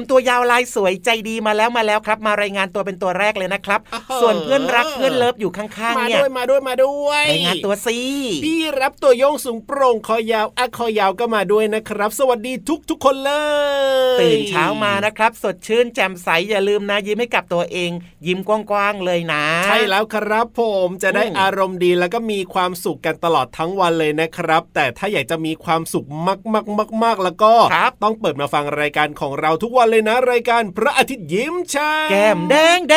[0.00, 7.98] ดีครับพี่เหลือมตัวยาวลายสวยใจดีมาแล้วมาแล้วครับ มารายงานตัวเป็นตัวแรกเลยนะครับโอ้โหส่วนเพื่อนรักเพื่อนเลิฟอยู่ข้างๆมาเนี่ยด้วยมาด้วยมาด้วยรายงานตัวสิ
[8.44, 13.32] พี่รับตัวโยงสูงโปร่งคอยาวอะคอยาวก็มาด้วยนะครับ สวัสดีทุกทุกๆคนเล
[14.14, 17.90] ย ตื่นเช้ามานะครับ สดชื่นแจ่มใสอย่าลืมนะยิ้มให้กับตัวเอง
[18.26, 26.06] ยิ้มกว้างๆเลยนะ ใช่แล้วครับผมจะได้อืมอารมณ์ดีแล้วก็มีความสุขกันตลอดทั้งวันเลยนะครับ แต่ถ้าอยากจะมีความสุข
[27.04, 32.96] มากๆๆๆแล้วก็ครับต้องเปิดมาฟังรายการของเราทุกวันเลยนะ รายการพระอาทิตย์ยิ้มช่างแก้มแดงแด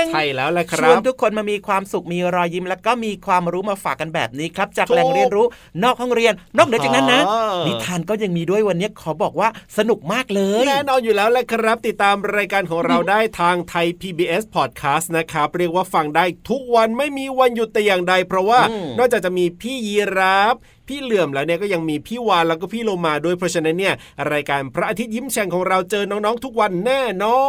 [0.00, 5.46] งใช่แล้วแหละคชรัวนบทุกคนมามีความสุขมีรอยยิ้มแล้วก็มีความรู้มาฝากกันแบบนี้ครับ จากถูกแหล่งเรียนรู้
[5.82, 9.48] นอกห้องเรียน นอกเหนือจากนั้นนะอ๋อนิทานก็ยังมีด้วยวันนี้ขอบอกว่า
[9.78, 20.56] สนุกมากเลยแน่นอนอยู่แล้วแหละครับ ติดตามรายการของเราได้ทางไทย PBS Podcast นะครับเรียกว่าฟังได้ทุกวันไม่มีวันหยุดแต่อย่างใด เพราะว่าอืมนอกจากจะมีพี่ยีราฟ
[20.88, 23.94] พี่เหลื่อมแล้วเนี่ยก็ยังมีพี่วานแล้วก็พี่โลมาด้วยเพราะฉะนั้นเนี่ย
[24.32, 27.42] รายการพระอาทิตย์ยิ้มแฉ่งของเราเจอน้องๆทุกวันแน่นอ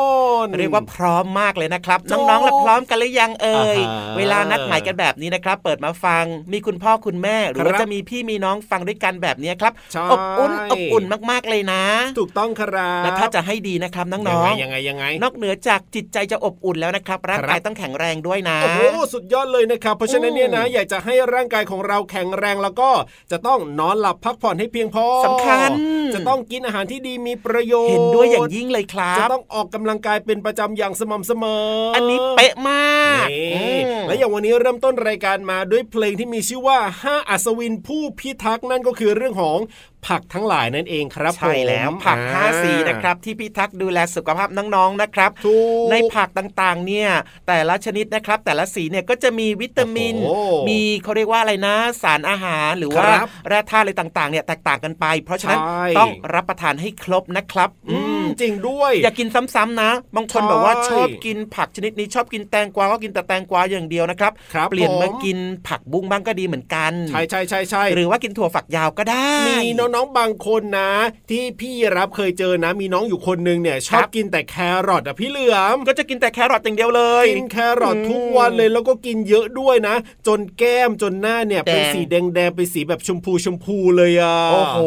[0.43, 11.83] น เรียกว่าพร้อมมากเลยนะครับถูกน้องๆและพร้อมกันหรือยังเอ่ยอ่าฮะเวลานัดหมายกันแบบนี้นะครับ เปิดมาฟังมีคุณพ่อคุณแม่ หรือว่าครับจะมีพี่มีน้องฟังด้วยกันแบบนี้ครับใช่อบอุ่นอบอุ่นมากๆเลยนะ
[12.19, 22.89] ถูกต้องครับและถ้าจะให้ดีนะครับน้ยัองไงๆยังไงยังไงนอกเหนือจากจิตใจจะอบอุ่นแล้วนะครับร่างกายต้องแข็งแรงด้วยนะโอ้โหสุดยอดเลยนะครับ เพราะฉะนั้นเนี่ยนะอืมอยากจะให้ร่างกายของเราแข็งแรงแล้วก็
[23.33, 25.69] จะต้องนอนหลับพักผ่อนให้เพียงพอสำคัญ
[26.13, 33.65] จะต้องกินอาหารที่ดีมีประโยชน์เห็นด้วยอย่างยิ่งเลยครัจะบต้องออกกำลังกายเป็นประจำอย่างสม่ำเสมออัอันนี้เป๊ะมากนี่อื
[34.01, 39.59] มและอย่างวันนี้เริ่มต้นรายการมาด้วยเพลงที่มีชื่อว่าห้าอัศวินผู้พิทักษ์นั่นก็คือเรื่องของ
[40.07, 47.09] ผักทั้งหลายนั่นเองครับใช่แล้วผมผักอ่ห้าสีนะครับที่พิทักษ์ดูแลสุขภาพน้องๆนะครับถูกในผักต่างๆเนี่ย
[47.47, 65.37] แต่ละชนิดนะครับ แต่ละสีเนี่ยก็จะมีวิตามินโอ้โหมีเขาเรียกว่าอะไรนะ สารอาหารหรือว่าครับแร่ธาตุอะไรต่างๆเนี่ยแตกต่างกันไป เพราะฉะนั้นใช่ต้องรับประทานให้ครบนะครับ อืม ริง ๆ ด้วย อย่ากินซ้ำๆนะ บางคนใช่แบบว่าชอบกินผักชนิดนี้ชอบกินแตงกวาก็กินแต่แตงกวาอย่างเดียวนะครับครับเปลี่ยนมาผมกิน
[65.67, 70.91] ผักบุ้งบ้างก็ดีเหมือนกัน ใช่ใช่ใช่ใช่หรือว่ากินถั่วฝักยาวก็ได้ มีน้องๆบางคนนะ
[71.29, 74.55] ที่พี่ยีราฟเคยเจอนะ มีน้องอยู่คนนึงเนี่ยชอบกินแต่แค
[74.87, 79.95] รอทอะพี่เหลือมก็จะกินแต่แครอทอย่างเดียวเลยกินแครอททุกวันเลยแล้วก็กินเยอะด้วยนะ
[80.27, 84.77] จนแก้มจนหน้าเนี่ยแดงเป็นสีแดงๆเป็นสีแบบชมพูชมพูเลยอะโอ้โห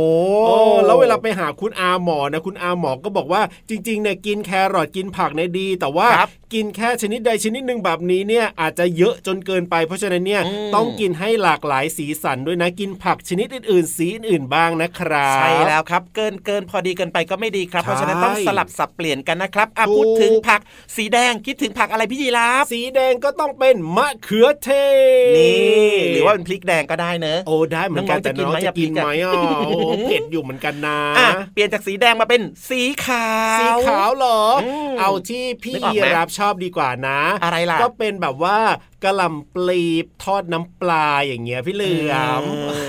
[0.46, 0.56] โอ้
[0.86, 3.35] แล้วเวลาไปหาคุณอาหมอนะคุณอาหมอก็บอกว่า
[3.68, 20.60] จริงๆเนี่ยกินแครอทกินผักเนี่ยดี แต่ว่าครับกินแค่ชนิดใดชนิดหนึ่งแบบนี้เนี่ยอาจจะเยอะจนเกินไป เพราะฉะนั้นเนี่ยอืมต้องกินให้หลากหลายสีสันด้วยนะกินผักชนิดอื่นๆ สีอื่นๆบ้างนะครับ ใช่แล้วครับ เกินเกินพอดีเกินไปก็ไม่ดีครับ เพราะฉะนั้นต้องใช่สลับสับเปลี่ยนกันนะครับอะถูกพูดถึงผัก
[20.96, 24.70] สีแดงคิดถึงผักอะไรพี่ยีราฟสีแดงก็ต้องเป็นมะเขือเท
[25.32, 33.25] ศนี่หรือว่าเป็นพริกแดงก็ได้เนอะโอ้ได้เหมือนกันน้องๆแต่น้องจะจะกิกินนไหมไหมอะอะโอ้เผ็ดอยู่เหมือนกันนะอะเปลี่ยนจากสีแดงมาเป็นสีขาว
[33.58, 38.56] สีขาวเหรออมเอาที่พี่นึกออกไหมรับชอบดีกว่านะ อะไรล่ะ ก็เป็นแบบว่า
[39.04, 39.82] กะหล่ำปลี
[40.24, 42.88] ทอดน้ำปลาอย่างเงี้ยพี่เหลือมเออ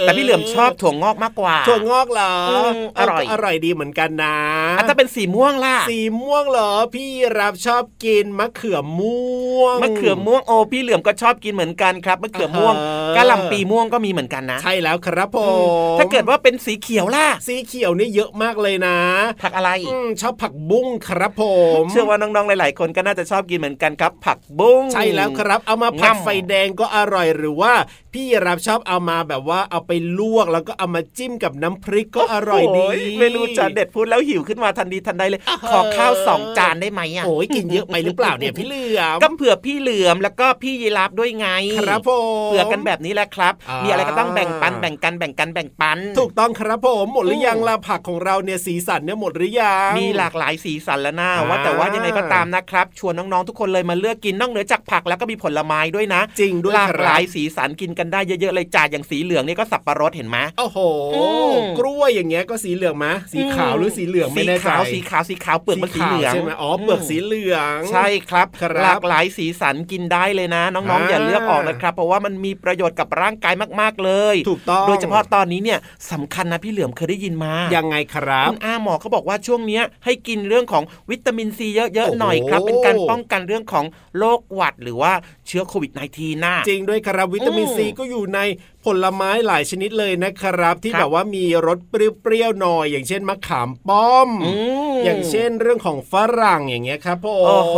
[0.00, 2.34] แต่พี่เหลือมชอบถั่วงอกมากกว่าถั่วงอกเหรอ
[2.72, 4.36] มอร่อยเก็อร่อยดีเหมือนกันนะ
[4.78, 7.08] อะถ้าเป็นสีม่วงล่ะสีม่วงเหรอ พี่
[7.38, 15.64] รับชอบกินมะเขือม่วงมะเขือม่วงโอพี่เหลือมก็ชอบกินเหมือนกันครับมะเขือม่วงอ่าฮะกะหล่ำปีม่วงก็มีเหมือนกันนะ ใช่แล้วครับผอืม
[15.94, 18.96] มถ้าเกิดว่าเป็นสีเขียวล่ะ สีเขียวนี่เยอะมากเลยนะ
[19.42, 21.42] ผักอะไรอืมชอบผักบุ้งครับผ
[21.82, 27.72] ม เชื่อว่าน้องๆหลาย ๆ คนก็น่าจะชอบกินเหมือนกันครับ ผักบุ้งใช่แล้วครับเอามาผัดง่ำไฟแดงก็อร่อยหรือว่า
[28.12, 41.48] พี่รับชอบเอามาแบบว่าเอาไปลวกแล้วก็เอามาจิ้มกับน้ำพริกก็อร่อยดีโเมนูจานเด็ดพูดแล้วหิวขึ้นมาทันทีทันใดเลย ขอข้าวสองจานได้ไหมอะโอ้ยกินเยอะไปหรือเปล่าเนี่ยพี่เหลือมก็เผื่อพี่เหลือมแล้วก็พี่ยีราฟด้วยไง
[41.78, 60.78] ครับผมเผื่อกันแบบนี้แหละครับอ่ามีมีอะไรก็ต้องแบ่งปันแบ่งกันแบ่งกันแบ่งปัน ถูกต้องครับผมหมดหรือยังล่ะผักของเราเนี่ยสีสันเนี่ยหมดหรือยังมีหลากหลายสีสันแล้วนะอ่าว่าแต่ว่ายังไงก็ตามนะครับ ชวนน้องๆทุกคนเลยมาเลือกกินนอกเหนือจากผักแล้วก็มีผลไม้ด้วยนะ จริงด้วยหลากครับหลายสีสันกินกันได้เยอะๆเลยจ่าอย่างสีเหลืองนี่ก็สับปะรดเห็นไหมโอ้โห
[61.14, 75.78] อืมกล้วยอย่างเงี้ยก็สีเหลืองมะสีขาวหรือสีเหลืองไม่แน่สีใจขาวสีขาวสีขาวเปลือกมันสีเหลืองใช่ไหมอ๋อเปลือกสีเหลือง ใช่ครับครับหลากหลายสีสันกินได้เลยนะ น้องๆอ่าอย่าเลือกออกนะครับ เพราะว่ามันมีประโยชน์กับร่างกายมากๆเลย ถูกต้องโดยเฉพาะตอนนี้เนี่ย
[76.12, 83.84] สำคัญนะพี่เหลือมเคยได้ยินมายังไงครับคุณอาหมอเขาบอกว่าช่วงเนี้ยให้กินเรื่องของวิตามินซีเยอะโอ้โหๆหน่อยครับเป็นการป้องกันเรื่องของ
[84.18, 85.12] โรคหวัดหรือว่า
[85.46, 88.40] เชื้อโควิด -19 น่ะจริงด้วยครับวิตามินอืมซีก็อยู่ใน
[88.84, 91.94] ผลไม้หลายชนิดเลยนะครับ ที่ครับแบบว่ามีรสเป
[92.30, 94.52] รี้ยวๆหน่อย อย่างเช่นมะขามป้อมอื
[94.94, 97.76] มอย่างเช่นเรื่องของฝรั่งอย่างเงี้ยครับผมโอ้โห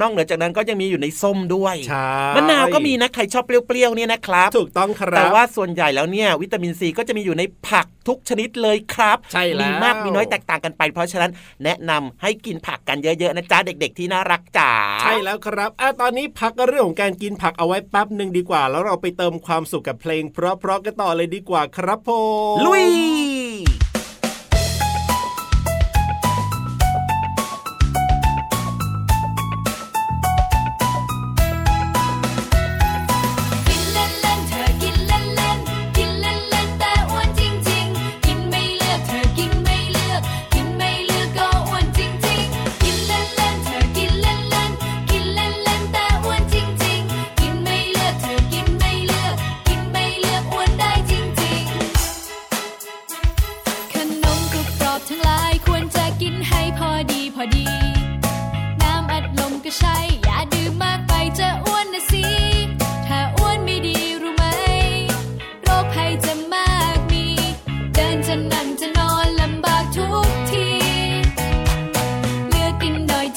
[0.00, 11.30] นอกเหนือจากนั้นก็ยังมีอยู่ในส้มด้วยใช่มะนาวก็มีนะใครชอบเปรี้ยวๆเนี่ยนะครับ ถูกต้องครับแต่ว่าส่วนใหญ่แล้วเนี่ยวิตามินซีก็จะมีอยู่ในผักทุกชนิดเลยครับใช่แล้วมีมากมีน้อยแตกต่างกันไป เพราะฉะนั้น
[11.64, 14.72] แนะนำให้กินผักกันเยอะๆนะจ๊ะเด็ก ๆ ที่น่ารักจ๋า
[15.02, 22.10] ใช่แล้วครับอะตอนนี้พักเรื่องของการกินผักเอาไว้แป๊บหนึ่งดีกว่า แล้วเราไปเติมความสุขกับเพลงเพราะๆกันต่อเลยดีกว่าครับผ
[22.54, 22.86] มลุย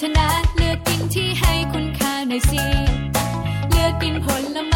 [0.01, 2.63] กินหน่อยเถอะนะเลือกกินที่ให้คุณค่าหน่อยสิ
[3.71, 4.66] เลือกกินผลไม้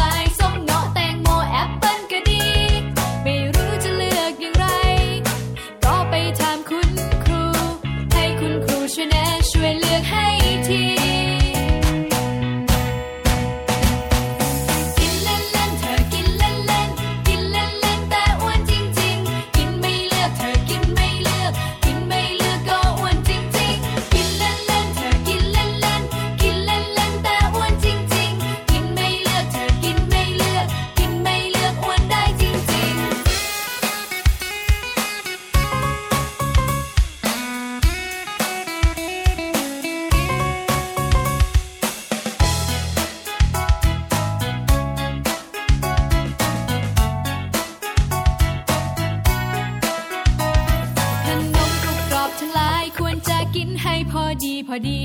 [54.72, 55.04] อดี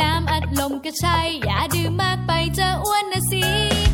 [0.00, 3.89] น้ำอัดลมก็ใช่ อย่าดื่มมากไปจะอ้วนนะสิ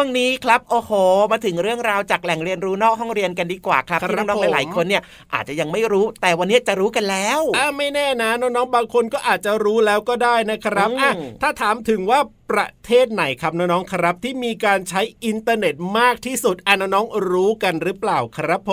[0.00, 0.92] ช่วงนี้ครับโอ้โห
[1.32, 5.02] มาถึงเรื่องราวจากแหล่งเรียนรู้นอกห้องเรียนกันดีกว่าครับครับที่น้องผมๆหลายๆคนเนี่ย
[5.34, 11.12] อาจจะยังไม่รู้แต่วันนี้จะรู้กันแล้วอ่าไม่แน่นะน้องๆบางคนก็อาจจะรู้แล้วก็ได้นะครับอืมอะ
[11.42, 18.72] ถ้าถามถึงว่า ประเทศไหนครับน้องๆครับ ที่มีการใช้อินเทอร์เน็ตมากที่สุดอะน้องๆรู้กันหรือเปล่าครับผ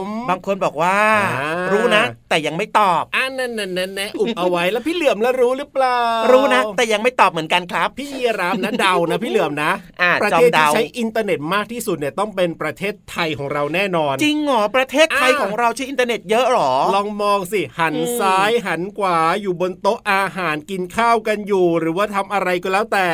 [0.00, 0.98] ม บางคนบอกว่า
[1.40, 5.98] อ่ารู้นะ แต่ยังไม่ตอบอ่านั่นนั่นนั่นๆๆอุบเอาไว้แล้วพี่เหลือมแล้วรู้หรือเปล่า
[6.32, 23.06] รู้นะ แต่ยังไม่ตอบเหมือนกันครับ พี่ยีรามนะเดานะพี่เหลือมนะอ่าประจอเทมศเดาที่ใช้อินเทอร์เน็ตมากที่สุดเนี่ยต้องเป็นประเทศไทยของเราแน่นอน จริงเหรอประเทศไทยอ่าของเราใช้อินเทอร์เน็ตเยอะเหรอ ลองมองสิหันอืมซ้ายหันขวาอยู่บนโต๊ะอาหารกินข้าวกันอยู่ หรือว่าทำอะไรก็แล้วแต่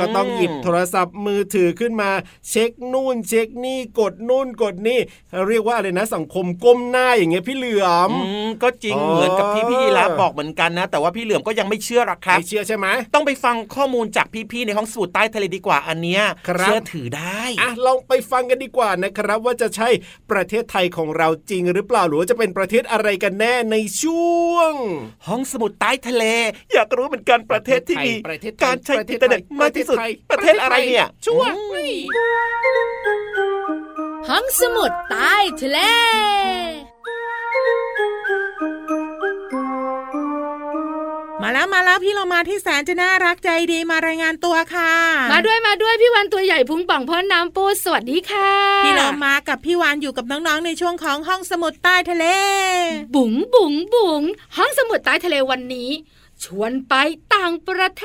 [0.00, 2.10] ก็ต้องหยิบโทรศัพท์มือถือขึ้นมา
[2.48, 5.00] เช็คนู่น เช็คนี่กดนู่นกดนี่
[5.48, 19.88] เรียกว่าอะไรนะสังคมก้มหน้าอย่างเงี้ยพี่เหลือมอืมก็จริงอ๋อเหมือนกับที่พี่ยีราฟบอกเหมือนกันนะ แต่ว่าพี่เหลือมก็ยังไม่เชื่อหรอกครับไม่เชื่อใช่ไหมต้องไปฟังข้อมูลจากพี่ๆในห้องสมุดใต้ทะเลดีกว่าอันเนี้ยครับเชื่อถือได้อะลองไปฟังกันดีกว่านะครับ ว่าจะใช่
[20.30, 24.72] ประเทศไทยของเราจริงหรือเปล่าหรือว่าจะเป็นประเทศอะไรกันแน่ในช่วง
[25.28, 26.24] ห้องสมุดใต้ทะเล
[26.72, 29.96] อยากรู้เหมือนกันประเทศที่มีประเทศไทยการใช้ประเทอิศนเทอร์เน็ตไทยมากที่สุด
[30.30, 31.92] ประเทศอะไรเนี่ยช่วงอืม
[34.28, 35.78] ห้องสมุดใต้ทะเล
[41.42, 44.92] มาแล้วมาแล้วพี่เรามาที่แสนจะน่ารักใจดีมารายงานตัวค่ะ
[45.32, 48.50] มาด้วยมาด้วยพี่วันตัวใหญ่พุงป่องพ่นน้ำปูสวัสดีค่ะ
[48.84, 52.26] พี่เรามากับพี่วานอยู่กับน้องๆในช่วงของห้องสมุดใต้ทะเล
[53.14, 54.22] บุ๋งบุ๋งบุ๋ง
[54.56, 55.90] ห้องสมุดใต้ทะเลวันนี้
[56.44, 56.94] ชวนไป
[57.34, 58.04] ต่างประเท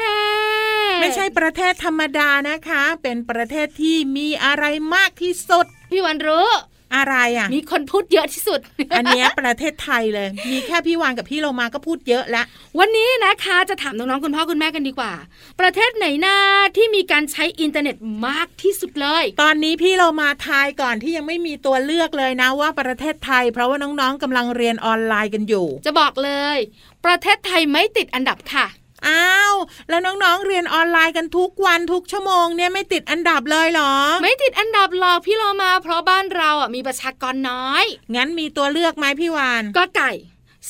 [0.95, 4.65] ศ ไม่ใช่ประเทศธรรมดานะคะ เป็นประเทศที่มีอะไร
[4.95, 6.47] มากที่สุด พี่วันรู้
[6.95, 8.59] อะไรอะ มีคนพูดเยอะที่สุด
[8.97, 12.45] อันเนี้ยประเทศไทยเลย มีแค่พี่วานกับพี่เรามาก็พูดเยอะแล้ว
[12.79, 15.13] วันนี้นะคะจะถามน้องๆคุณพ่อคุณแม่กันดีกว่า
[15.59, 16.35] ประเทศไหนนา
[16.77, 17.95] ที่มีการใช้อินเทอร์เน็ต
[18.27, 26.57] มากที่สุดเลย ตอนนี้พี่เรามาทายก่อนที่ยังไม่มีตัวเลือกเลยนะว่าประเทศไทย เพราะว่าน้องๆกำลังเรียนออนไลน์กันอยู่ จะบอกเลย
[27.05, 28.65] ประเทศไทยไม่ติดอันดับค่ะ
[29.07, 29.55] อ้าว
[29.89, 40.11] แล้วน้องๆเรียนออนไลน์กันทุกวันทุกชั่วโมงเนี่ยไม่ติดอันดับเลยเหรอ ไม่ติดอันดับหรอกพี่โลมา เพราะบ้านเราอะมีประชากรน้อย งั้นมีตัวเลือกไหมพี่วานก็ไก่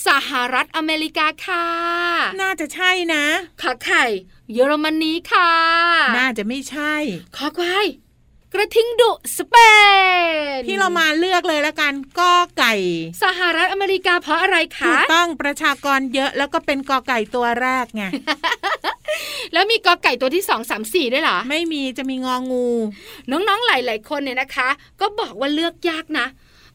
[0.07, 1.65] สหรัฐอเมริกาค่ะ
[2.41, 3.25] น่าจะใช่นะ
[3.61, 4.05] ขอไข่
[4.53, 5.51] เยอรมนีค่ะ
[6.17, 6.93] น่าจะไม่ใช่
[7.35, 7.87] ขอควาย
[8.53, 9.55] กระทิงดุสเป
[10.57, 12.73] นพี่เรามาเลือกเลยละกันก็ไก่
[13.23, 18.03] สหรัฐอเมริกาเพราะอะไรถูคะกต้องประชากรเยอะแล้วก็เป็นกอไก่ตัวแรกไง
[19.53, 22.67] แล้วมีกอไก่ตัวที่สองสามสี่ด้วยเหรอ ไม่มีจะมีงองู
[23.31, 24.69] น้องๆหลาย ๆ คนเนี่ยนะคะ
[25.01, 26.27] ก็บอกว่าเลือกยากนะ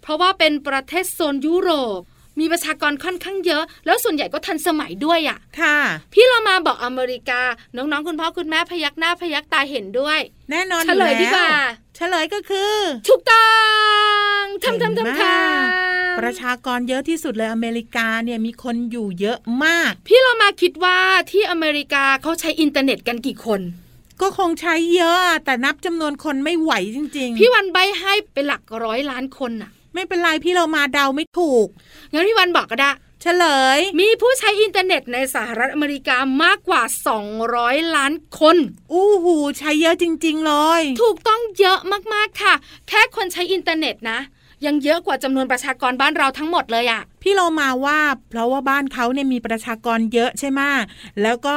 [0.03, 2.01] เพราะว่าเป็นประเทศโซนยุโรป
[2.41, 5.79] มีประชากรค่อนข้างเยอะ แล้วส่วนใหญ่ก็ทันสมัยด้วยอะ่ะ ค่ะ
[6.13, 7.41] พี่เรามาบอกอเมริกา
[7.77, 11.51] น้องๆ คุณพ่อคุณแม่พยักหน้าพยักตาเห็นด้วย แน่นอนเฉลยอดีกว่า
[11.97, 12.75] เฉลยก็คือ
[13.09, 13.49] ถูกต้อ
[14.39, 20.99] งทำทำเก่งทำมาทกำประชากรเยอะที่สุดเลยอเมริกาเนี่ยมีคนอยู่เยอะมาก พี่เรามาคิดว่า
[21.31, 23.61] ที่อเมริกาเขาใช้อินเทอร์เน็ตกันกี่คน
[24.21, 31.67] ก็คงใช้เยอะอะแต่นับจำนวนคนไม่ไหวจริง ๆ พี่วันใบให้เป็นหลักร้อยล้านคนน่ะ ไม่เป็นไรพี่เรามาเดาไม่ถูก
[32.13, 32.91] งั้นพี่วันบอกก็ได้
[33.23, 33.47] เฉล
[33.77, 36.83] ย มีผู้ใช้อินเทอร์เน็ตในสหรัฐอเมริกามากกว่า
[37.39, 38.57] 200 ล้านคน
[38.93, 41.79] อู้หูใช้เยอะจริง ๆ เลย ถูกต้องเยอะ
[42.15, 42.55] มากๆค่ะ
[42.89, 44.19] แค่คนใช้อินเทอร์เน็ตนะ
[44.67, 50.61] ยังเยอะกว่าจำนวนประชากรบ้านเราทั้งหมดเลยอะพี่เรามาว่าเพราะว่าบ้านเขาเนี่ยมีประชากรเยอะใช่ไหม
[51.23, 51.57] แล้วก็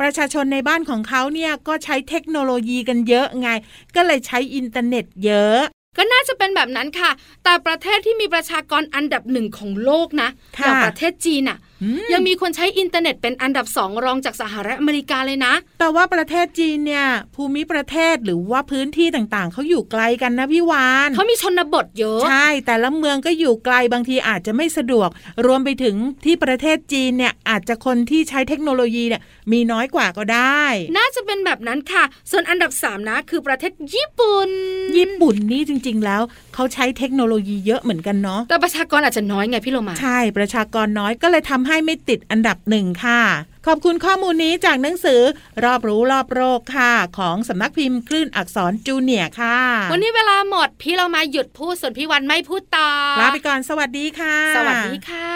[0.00, 3.48] ประชาชนในบ้านของเขาเนี่ยก็ใช้เทคโนโลยีกันเยอะไง
[3.96, 5.60] ก็เลยใช้อินเทอร์เน็ตเยอะ
[5.96, 7.10] ก็น่าจะเป็นแบบนั้นค่ะ
[7.44, 11.73] แต่ประเทศที่มีประชากรอันดับหนึ่งของโลกนะค่ะอย่างประเทศจีนอะอืม
[12.12, 25.08] ยังมีคนใช้อินเทอร์เน็ตเป็นอันดับสองรองจากสหรัฐอเมริกาเลยนะ แต่ว่าประเทศจีนเนี่ย ภูมิประเทศหรือว่าพื้นที่ต่างๆ เขาอยู่ไกลกันนะพี่วานเขามีชนบทเยอะ ใช่ แต่ละเมืองก็อยู่ไกลบางทีอาจจะไม่สะดวก
[25.46, 29.22] รวมไปถึงที่ประเทศจีนเนี่ยอาจจะคนที่ใช้เทคโนโลยีเนี่ย
[29.52, 30.62] มีน้อยกว่าก็ได้
[30.96, 34.50] น่าจะเป็นแบบนั้นค่ะ ส่วนอันดับสามนะคือประเทศญี่ปุ่น
[34.96, 36.22] ญี่ปุ่นนี่จริง ๆ แล้ว
[36.54, 43.22] เขาใช้เทคโนโลยีเยอะเหมือนกันเนาะ แต่ประชากรอาจจะน้อยไงพี่โลมา ใช่ ประชากรน้อยก็เลยทำให้ไม่ติดอันดับหนึ่งค่ะ
[43.66, 45.20] ขอบคุณข้อมูลนี้จากหนังสือ
[45.64, 49.58] รอบรู้รอบโรคค่ะ ของสำนักพิมพ์คลื่นอักษรจูเนียร์ค่ะ
[49.92, 52.90] วันนี้เวลาหมดพี่เรามาหยุดพูดส่วนพี่วันไม่พูดต่อ
[53.20, 55.34] ลาไปก่อนสวัสดีค่ะ สวัสดีค่ะ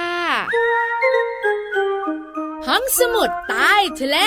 [2.67, 4.19] ห้องสมุดใต้ทะเล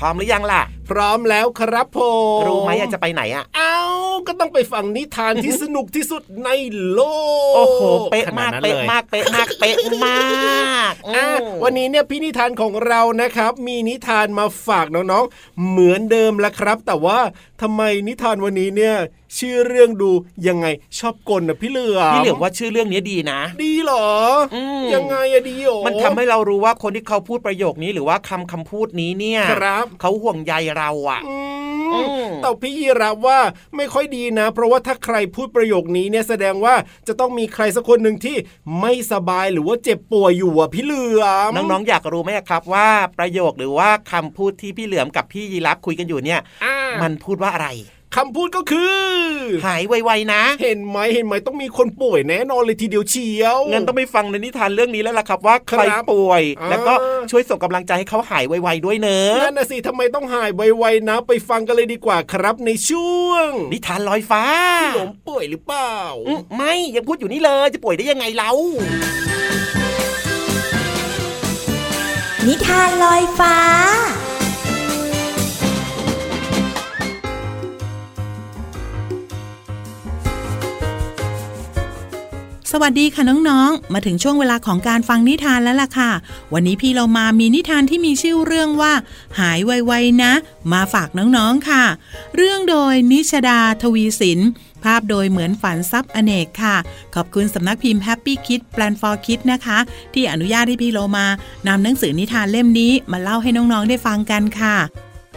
[0.00, 1.98] พร้อมหรือยังล่ะ พร้อมแล้วครับผ
[2.40, 3.76] มรู้ไหมอยากจะไปไหนอะ เอ้า
[4.26, 6.50] ก็ต้องไปฟังนิทานที่สนุกที่สุดใน
[6.92, 7.00] โล
[7.52, 17.18] ก โอ้โห เป๊ะมากขนดนั้นเป๊ะลยมาก เป๊ะมาก เป๊ะมากอะอืมวันนี้เนี่ยพี่นิทานของเรานะครับ มีนิทานมาฝากน้องๆ เหมือนเดิมละครับ แต่ว่า
[17.62, 18.96] ทำไมนิทานวันนี้เนี่ย
[19.38, 20.10] ชื่อเรื่องดู
[20.48, 20.66] ยังไง
[20.98, 24.06] ชอบกลนะพี่เหลือมพี่เหลือมว่าชื่อเรื่องนี้ดีนะ ดีเหรอ
[24.54, 31.36] อมยังไงอะดีเหรอมันทำให้เรารู้ว่าคนที่เขาพูดประโยคนี้หรือว่าคำคำพูดนี้เนี่ยครับเขาห่วงใยเราอะอื
[31.94, 33.38] อืมมแต่พี่ยีรับว่า
[33.76, 36.74] ไม่ค่อยดีนะ เพราะว่าถ้าใครพูดประโยคนี้เนี่ยแสดงว่า
[37.08, 38.36] จะต้องมีใครสักคนหนึ่งที่
[38.80, 42.88] ไม่สบายหรือว่าเจ็บป่วยอยู่อะพี่เหลือมน้องๆอยากรู้ไหมครับว่า
[43.18, 47.68] ประโยคหรือว่าคำพูดที่พี่เหลือมกับพี่ยีรับคุยกันอยู่เนี่ยอ่ามันพูดว่าอะไร
[48.16, 48.98] คำพูดก็คือ
[49.66, 56.94] หายไวๆนะ เห็นไหมเห็นไหมต้องมีคนป่วยแน่นอนเลยทีเดียวเชียวงั้นต้องไปฟังในนิทานเรื่องนี้แล้วล่ะครับว่าใครครับป่วยอ่าแล้วก็
[57.30, 64.44] ช่วยส่งกำลังใจให้เขาหายไวๆด้วยเนอะนั่นนะสิทำไมต้องหายไวๆนะ ไปฟังกันเลยดีกว่าครับในช่วง นิทานลอยฟ้า
[64.94, 65.94] หลมป่วยหรือเปล่า
[66.28, 68.50] อืมไม่ยังพูดอยู่นี่เลยจะป่วยได้ยังไงเรา
[72.46, 73.56] นิทานลอยฟ้า
[82.74, 86.10] สวัสดีค่ะน้องๆ มาถึงช่วงเวลาของการฟังนิทานแล้วล่ะค่ะ
[86.52, 88.92] วันนี้พี่เรามามีนิทานที่มีชื่อเรื่องว่า
[89.38, 90.32] หายไวๆนะ
[90.72, 91.84] มาฝากน้องๆค่ะ
[92.36, 94.40] เรื่องโดยนิชดาทวีสิน
[94.84, 96.76] ภาพโดยเหมือนฝันซับอเนกค่ะ
[97.14, 99.78] ขอบคุณสำนักพิมพ์ Happy Kid Plan for Kids นะคะ
[100.14, 101.26] ที่อนุญาตให้พี่โลมา
[101.66, 104.76] นำหนังสือนิทานเล่มนี้มาเล่าให้น้องๆได้ฟังกันค่ะ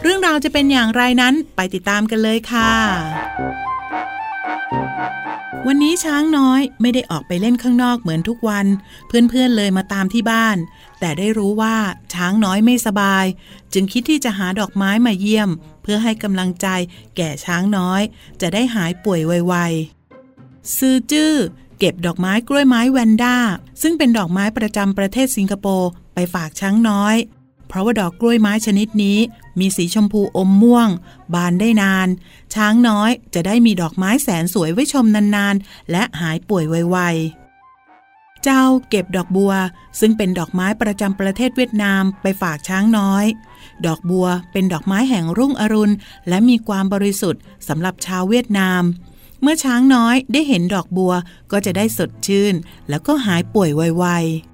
[0.02, 2.72] เรื่องราวจะเป็นอย่างไรนั้นไปติดตามกันเลยค่ะ
[5.66, 8.66] วันนี้ช้างน้อยไม่ได้ออกไปเล่นข้างนอกเหมือนทุกวัน
[9.06, 10.56] เพื่อนๆเลยมาตามที่บ้าน
[11.00, 11.76] แต่ได้รู้ว่า
[12.14, 13.24] ช้างน้อยไม่สบาย
[13.72, 15.50] จึงคิดที่จะหาดอกไม้มาเยี่ยม
[15.82, 16.66] เพื่อให้กำลังใจ
[17.16, 18.02] แก่ช้างน้อย
[18.40, 21.34] จะได้หายป่วยไวๆซือจื้อ
[21.78, 23.36] เก็บดอกไม้กล้วยไม้แวนด้า
[23.82, 27.16] ซึ่งเป็นดอกไม้ประจำประเทศสิงคโปร์ไปฝากช้างน้อย
[27.68, 29.18] เพราะว่าดอกกล้วยไม้ชนิดนี้
[29.58, 30.88] มีสีชมพูอมม่วง
[31.34, 32.08] บานได้นาน
[32.54, 37.44] ช้างน้อยจะได้มีดอกไม้แสนสวยไว้ชมนานๆ และหายป่วยไวๆ
[38.42, 39.52] เจ้าเก็บดอกบัว
[40.00, 43.24] ซึ่งเป็นดอกไม้ประจำประเทศเวียดนามไปฝากช้างน้อย
[43.86, 45.94] ดอกบัวเป็นดอกไม้แห่งรุ่งอรุณ
[46.28, 48.82] และมีความบริสุทธิ์สำหรับชาวเวียดนาม
[49.40, 51.12] เมื่อช้างน้อยได้เห็นดอกบัว
[51.52, 52.54] ก็จะได้สดชื่น
[52.88, 54.53] แล้วก็หายป่วยไวๆ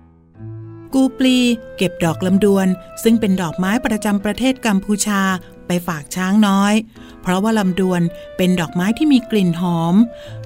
[0.95, 1.39] กูปลี
[1.77, 2.67] เก็บดอกลำดวน
[3.03, 5.21] ซึ่งเป็นดอกไม้ประจำประเทศกัมพูชา
[5.67, 6.75] ไปฝากช้างน้อย
[7.23, 8.01] เพราะว่าลำดวน
[8.37, 9.95] เป็นดอกไม้ที่มีกลิ่นหอม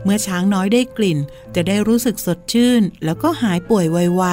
[0.05, 1.19] เมื่อช้างน้อยได้กลิ่น
[1.55, 4.25] จะได้รู้สึกสดชื่น แล้วก็หายป่วยไว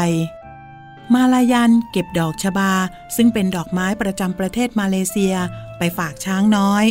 [0.54, 2.72] ๆ มาลายันเก็บดอกชบา
[3.16, 5.36] ซึ่งเป็นดอกไม้ประจำประเทศมาเลเซีย
[5.78, 6.86] ไปฝากช้างน้อย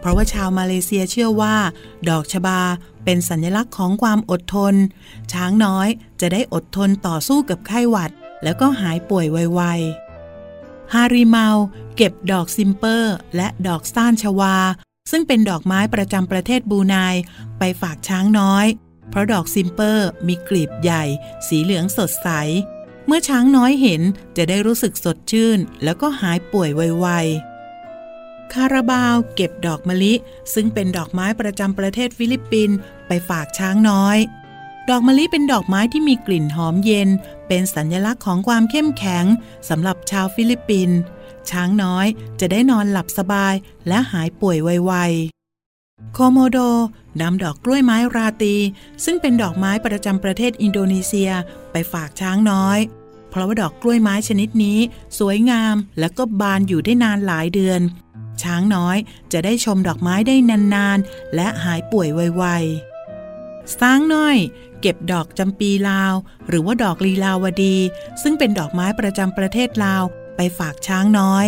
[0.00, 1.56] เพราะว่าชาวมาเลเซียเชื่อว่า
[2.08, 2.60] ดอกชบา
[3.04, 4.74] เป็นสัญลักษณ์ของความอดทน
[5.32, 5.88] ช้างน้อย
[6.20, 8.12] จะได้อดทนต่อสู้กับไข้หวัด
[8.44, 11.48] แล้วก็หายป่วยไวๆ ฮาริเมา
[11.96, 14.56] เก็บดอกซิมเปอร์ และดอกซ่านชวา
[15.10, 16.96] ซึ่งเป็นดอกไม้ประจำประเทศบูไน
[17.58, 18.66] ไปฝากช้างน้อย
[19.10, 21.04] เพราะดอกซิมเปอร์มีกลีบใหญ่
[21.46, 22.28] สีเหลืองสดใส
[23.06, 24.02] เมื่อช้างน้อยเห็น
[24.36, 30.14] จะได้รู้สึกสดชื่น แล้วก็หายป่วยไวๆคาราบาวเก็บดอกมะลิ
[30.54, 32.76] ซึ่งเป็นดอกไม้ประจำประเทศฟิลิปปินส์
[33.06, 34.18] ไปฝากช้างน้อย
[34.90, 37.08] ดอกมะลิเป็นดอกไม้ที่มีกลิ่นหอมเย็น
[37.48, 39.24] เป็นสัญลักษณ์ของความเข้มแข็ง
[39.68, 40.98] สำหรับชาวฟิลิปปินส์
[41.50, 42.06] ช้างน้อย
[42.40, 43.54] จะได้นอนหลับสบาย
[43.88, 46.58] และหายป่วยไวๆ โคโมโด
[47.20, 48.56] นำดอกกล้วยไม้ราตี
[49.04, 51.30] ซึ่งเป็นดอกไม้ประจำประเทศอินโดนีเซีย
[51.72, 52.78] ไปฝากช้างน้อย
[53.30, 54.78] เพราะว่าดอกกล้วยไม้ชนิดนี้
[55.18, 57.80] สวยงามและก็บานอยู่ได้นานหลายเดือน
[58.42, 58.96] ช้างน้อย
[59.32, 60.36] จะได้ชมดอกไม้ได้
[60.74, 64.36] นานๆ และหายป่วยไวๆสร้างน้อย
[64.82, 66.14] เก็บดอกจำปีลาว
[66.48, 67.76] หรือว่าดอกลีลาวดี
[68.22, 70.02] ซึ่งเป็นดอกไม้ประจำประเทศลาว
[70.36, 71.46] ไปฝากช้างน้อย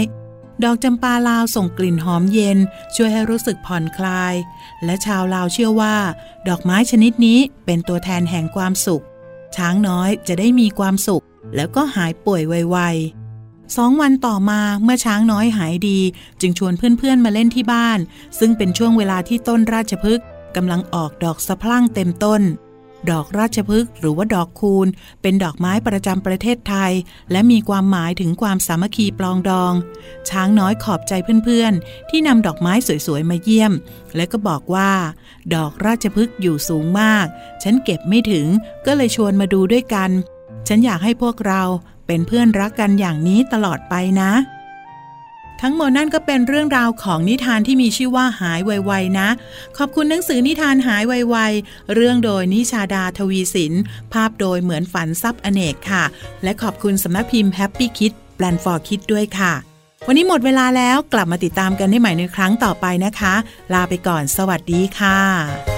[0.65, 2.59] ดอกจำปาลาวส่งกลิ่นหอมเย็น
[2.97, 4.35] ช่วยให้รู้สึกผ่อนคลาย
[4.85, 5.97] และชาวลาวเชื่อว่า
[6.49, 9.05] ดอกไม้ชนิดนี้เป็นตัวแทนแห่งความสุข
[9.57, 11.25] ช้างน้อยจะได้มีความสุข
[11.57, 16.01] แล้วก็หายป่วยไวๆสองวันต่อมาเมื่อช้างน้อยหายดี
[16.41, 17.99] จึงชวนเพื่อนๆมาเล่นที่บ้าน
[18.39, 22.43] ซึ่งเป็นช่วงเวลาที่ต้นราชพฤกษ์กำลังออกดอกสะพรั่งเต็มต้น
[23.11, 24.87] ดอกราชพฤกษ์หรือว่าดอกคูณ
[25.23, 26.93] เป็นดอกไม้ประจำประเทศไทย
[27.33, 29.73] และมีความหมายถึงความสามัคคีปลองดอง
[30.29, 31.13] ช้างน้อยขอบใจ
[31.45, 32.73] เพื่อนๆ ที่นำดอกไม้
[33.07, 33.73] สวยๆ มาเยี่ยม
[34.17, 34.91] และก็บอกว่า
[35.55, 37.27] ดอกราชพฤกษ์อยู่สูงมาก
[37.63, 38.47] ฉันเก็บไม่ถึง
[38.87, 40.11] ก็เลยชวนมาดูด้วยกัน
[40.69, 41.63] ฉันอยากให้พวกเรา
[42.07, 44.33] เป็นเพื่อนรักกันอย่างนี้ตลอดไปนะ
[45.63, 49.29] ทั้งหมดนั่นก็เป็นเรื่องราวของนิทานที่มีชื่อว่าหายไวๆนะ
[49.79, 53.73] ขอบคุณหนังสือนิทานหายไวๆ เรื่องโดยนิชาดาทวีสิน
[54.13, 56.05] ภาพโดยเหมือนฝันซับอเนกค่ะ
[56.43, 59.53] และขอบคุณสำนักพิมพ์ Happy Kids Plan for Kids ด้วยค่ะ
[60.07, 63.35] วันนี้หมดเวลาแล้วกลับมาติดตามกันได้ใหม่ในครั้งต่อไปนะคะ
[63.73, 65.74] ลาไปก่อนสวัสดีค่ะ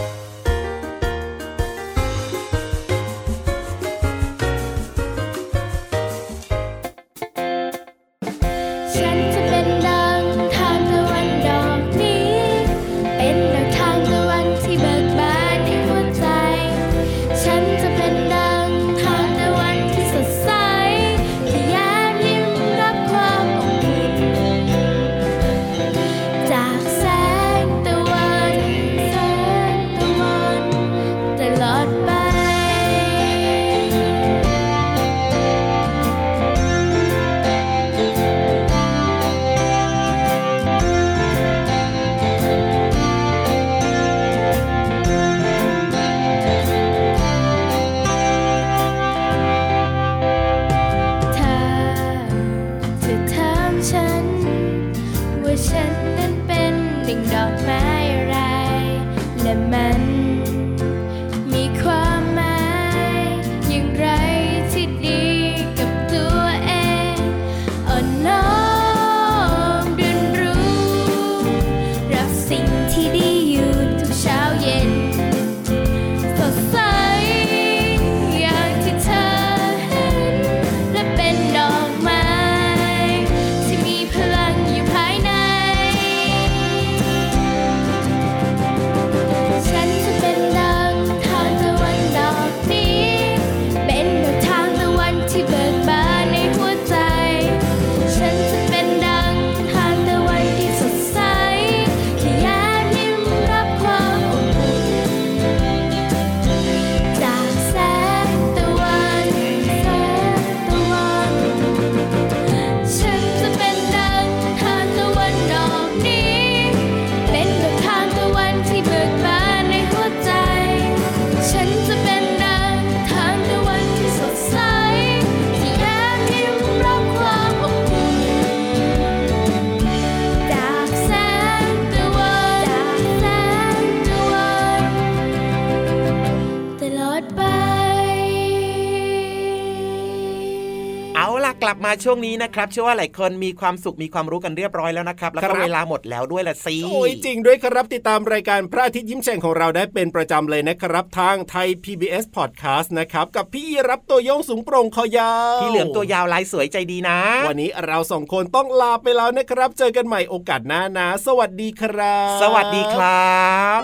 [141.69, 163.37] ลับมาช่วงนี้นะครับเชื่อว่าหลายคนมีความสุขมีความรู้กันเรียบร้อยแล้วนะครับ แล้วคก็รับเวลาหมดแล้วด้วยละสิโอ้ยจริงด้วยครับติดตามรายการพระอาทิตย์ยิ้มแฉ่งของเราได้เป็นประจำเลยนะครับ ทางไทย PBS Podcast นะครับกับพี่รับตัวโยงสูงโปร่งคอยาวพี่เหลือมตัวยาวลายสวยใจดีนะ วันนี้เราสองคนต้องลาไปแล้วนะครับ เจอกันใหม่โอกาสหน้านะ สวัสดีครับ สวัสดีครั
[163.79, 163.83] บ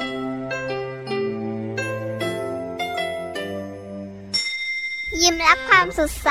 [5.23, 6.31] ยิ้มรับความสดใส